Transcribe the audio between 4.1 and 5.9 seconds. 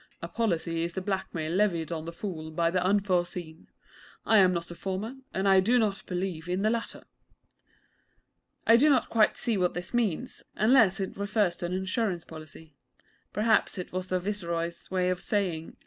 I am not the former, and I do